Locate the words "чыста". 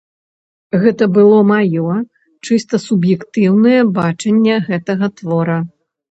2.47-2.79